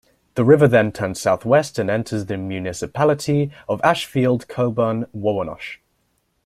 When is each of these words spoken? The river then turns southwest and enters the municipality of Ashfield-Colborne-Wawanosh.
The 0.33 0.43
river 0.43 0.67
then 0.67 0.91
turns 0.91 1.21
southwest 1.21 1.77
and 1.77 1.87
enters 1.87 2.25
the 2.25 2.35
municipality 2.35 3.51
of 3.69 3.79
Ashfield-Colborne-Wawanosh. 3.83 5.77